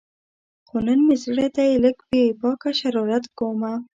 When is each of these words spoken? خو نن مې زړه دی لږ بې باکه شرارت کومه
خو 0.67 0.75
نن 0.87 0.99
مې 1.07 1.15
زړه 1.23 1.47
دی 1.55 1.71
لږ 1.83 1.97
بې 2.09 2.23
باکه 2.41 2.71
شرارت 2.79 3.25
کومه 3.37 3.73